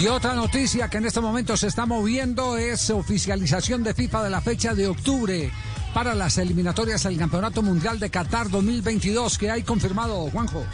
Y 0.00 0.06
otra 0.08 0.34
noticia 0.34 0.88
que 0.90 0.98
en 0.98 1.06
este 1.06 1.20
momento 1.20 1.56
se 1.56 1.68
está 1.68 1.86
moviendo 1.86 2.56
es 2.56 2.90
oficialización 2.90 3.82
de 3.84 3.94
FIFA 3.94 4.24
de 4.24 4.30
la 4.30 4.40
fecha 4.40 4.74
de 4.74 4.88
octubre 4.88 5.50
para 5.94 6.14
las 6.14 6.36
eliminatorias 6.38 7.06
al 7.06 7.16
Campeonato 7.16 7.62
Mundial 7.62 8.00
de 8.00 8.10
Qatar 8.10 8.50
2022 8.50 9.38
que 9.38 9.50
hay 9.50 9.62
confirmado, 9.62 10.28
Juanjo. 10.30 10.64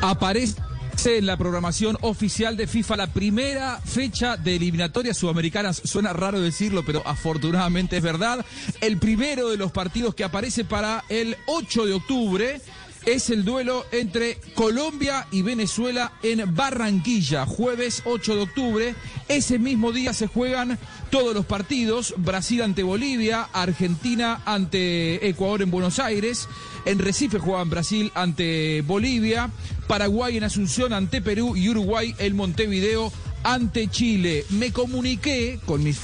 Aparece 0.00 0.56
en 1.04 1.26
la 1.26 1.36
programación 1.36 1.98
oficial 2.00 2.56
de 2.56 2.66
FIFA 2.66 2.96
la 2.96 3.06
primera 3.06 3.80
fecha 3.84 4.36
de 4.36 4.56
eliminatorias 4.56 5.18
sudamericanas. 5.18 5.80
Suena 5.84 6.12
raro 6.12 6.40
decirlo, 6.40 6.84
pero 6.84 7.02
afortunadamente 7.06 7.98
es 7.98 8.02
verdad. 8.02 8.44
El 8.80 8.98
primero 8.98 9.50
de 9.50 9.56
los 9.58 9.72
partidos 9.72 10.14
que 10.14 10.24
aparece 10.24 10.64
para 10.64 11.04
el 11.08 11.36
8 11.46 11.86
de 11.86 11.92
octubre 11.92 12.60
es 13.06 13.30
el 13.30 13.44
duelo 13.44 13.86
entre 13.92 14.38
Colombia 14.54 15.26
y 15.30 15.42
Venezuela 15.42 16.12
en 16.22 16.54
Barranquilla, 16.54 17.46
jueves 17.46 18.02
8 18.04 18.36
de 18.36 18.42
octubre. 18.42 18.94
Ese 19.28 19.58
mismo 19.58 19.92
día 19.92 20.12
se 20.12 20.26
juegan 20.26 20.78
todos 21.10 21.34
los 21.34 21.46
partidos, 21.46 22.14
Brasil 22.18 22.62
ante 22.62 22.82
Bolivia, 22.82 23.48
Argentina 23.52 24.42
ante 24.44 25.28
Ecuador 25.28 25.62
en 25.62 25.70
Buenos 25.70 25.98
Aires, 25.98 26.48
en 26.84 26.98
Recife 26.98 27.38
juegan 27.38 27.70
Brasil 27.70 28.12
ante 28.14 28.82
Bolivia, 28.82 29.50
Paraguay 29.86 30.36
en 30.36 30.44
Asunción 30.44 30.92
ante 30.92 31.20
Perú 31.20 31.56
y 31.56 31.68
Uruguay 31.68 32.14
en 32.18 32.36
Montevideo 32.36 33.12
ante 33.42 33.88
Chile. 33.88 34.44
Me 34.50 34.72
comuniqué 34.72 35.58
con 35.64 35.82
mis, 35.82 35.98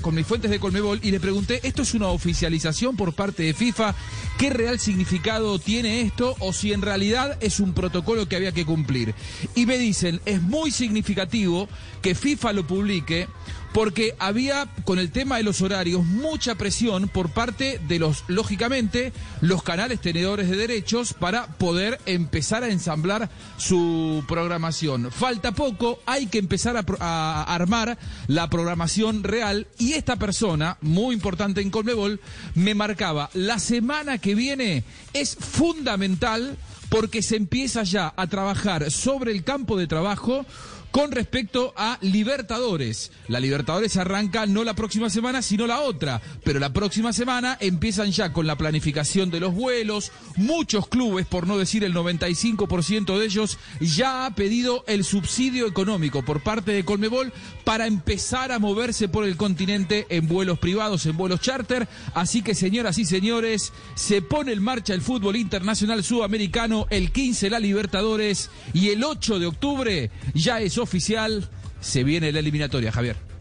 con 0.00 0.14
mis 0.14 0.26
fuentes 0.26 0.50
de 0.50 0.60
Colmebol 0.60 1.00
y 1.02 1.10
le 1.10 1.20
pregunté, 1.20 1.60
¿esto 1.62 1.82
es 1.82 1.94
una 1.94 2.08
oficialización 2.08 2.96
por 2.96 3.12
parte 3.14 3.42
de 3.44 3.54
FIFA? 3.54 3.94
¿Qué 4.38 4.50
real 4.50 4.78
significado 4.78 5.58
tiene 5.58 6.02
esto 6.02 6.36
o 6.40 6.52
si 6.52 6.72
en 6.72 6.82
realidad 6.82 7.38
es 7.40 7.60
un 7.60 7.72
protocolo 7.72 8.28
que 8.28 8.36
había 8.36 8.52
que 8.52 8.66
cumplir? 8.66 9.14
Y 9.54 9.66
me 9.66 9.78
dicen, 9.78 10.20
es 10.24 10.42
muy 10.42 10.70
significativo 10.70 11.68
que 12.00 12.14
FIFA 12.14 12.52
lo 12.52 12.66
publique 12.66 13.28
porque 13.72 14.14
había 14.18 14.68
con 14.84 14.98
el 14.98 15.10
tema 15.10 15.38
de 15.38 15.42
los 15.42 15.62
horarios 15.62 16.04
mucha 16.04 16.54
presión 16.54 17.08
por 17.08 17.30
parte 17.30 17.80
de 17.88 17.98
los, 17.98 18.24
lógicamente, 18.28 19.12
los 19.40 19.62
canales 19.62 20.00
tenedores 20.00 20.50
de 20.50 20.56
derechos 20.56 21.14
para 21.14 21.46
poder 21.46 21.98
empezar 22.06 22.62
a 22.64 22.68
ensamblar 22.68 23.30
su 23.56 24.24
programación. 24.28 25.10
Falta 25.10 25.52
poco, 25.52 26.00
hay 26.06 26.26
que 26.26 26.38
empezar 26.38 26.76
a, 26.76 27.42
armar 27.54 27.98
la 28.26 28.48
programación 28.50 29.24
real 29.24 29.66
y 29.78 29.94
esta 29.94 30.16
persona, 30.16 30.76
muy 30.80 31.14
importante 31.14 31.60
en 31.60 31.70
Colmebol, 31.70 32.20
me 32.54 32.74
marcaba, 32.74 33.30
la 33.34 33.58
semana 33.58 34.18
que 34.18 34.34
viene 34.34 34.84
es 35.12 35.36
fundamental 35.36 36.56
porque 36.88 37.22
se 37.22 37.36
empieza 37.36 37.84
ya 37.84 38.12
a 38.16 38.26
trabajar 38.26 38.90
sobre 38.90 39.32
el 39.32 39.44
campo 39.44 39.78
de 39.78 39.86
trabajo 39.86 40.44
con 40.92 41.10
respecto 41.10 41.72
a 41.76 41.98
Libertadores. 42.02 43.10
La 43.26 43.40
Libertadores 43.40 43.96
arranca 43.96 44.46
no 44.46 44.62
la 44.62 44.74
próxima 44.74 45.10
semana, 45.10 45.42
sino 45.42 45.66
la 45.66 45.80
otra. 45.80 46.20
Pero 46.44 46.60
la 46.60 46.72
próxima 46.72 47.12
semana 47.12 47.56
empiezan 47.60 48.12
ya 48.12 48.32
con 48.32 48.46
la 48.46 48.56
planificación 48.56 49.30
de 49.30 49.40
los 49.40 49.54
vuelos. 49.54 50.12
Muchos 50.36 50.86
clubes, 50.86 51.26
por 51.26 51.46
no 51.46 51.58
decir 51.58 51.82
el 51.82 51.94
95% 51.94 53.18
de 53.18 53.24
ellos, 53.24 53.58
ya 53.80 54.26
ha 54.26 54.34
pedido 54.34 54.84
el 54.86 55.02
subsidio 55.02 55.66
económico 55.66 56.22
por 56.22 56.42
parte 56.42 56.72
de 56.72 56.84
Colmebol 56.84 57.32
para 57.64 57.86
empezar 57.86 58.52
a 58.52 58.58
moverse 58.58 59.08
por 59.08 59.24
el 59.24 59.36
continente 59.36 60.06
en 60.10 60.28
vuelos 60.28 60.58
privados, 60.58 61.06
en 61.06 61.16
vuelos 61.16 61.40
charter. 61.40 61.88
Así 62.14 62.42
que, 62.42 62.54
señoras 62.54 62.98
y 62.98 63.06
señores, 63.06 63.72
se 63.94 64.20
pone 64.20 64.52
en 64.52 64.62
marcha 64.62 64.92
el 64.92 65.00
fútbol 65.00 65.36
internacional 65.36 66.04
sudamericano, 66.04 66.86
el 66.90 67.12
15 67.12 67.48
la 67.48 67.58
Libertadores 67.60 68.50
y 68.74 68.90
el 68.90 69.02
8 69.02 69.38
de 69.38 69.46
octubre 69.46 70.10
ya 70.34 70.60
es 70.60 70.76
oficial, 70.82 71.48
se 71.80 72.04
viene 72.04 72.32
la 72.32 72.40
eliminatoria, 72.40 72.92
Javier. 72.92 73.31